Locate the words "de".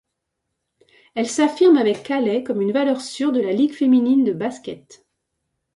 3.31-3.39, 4.23-4.33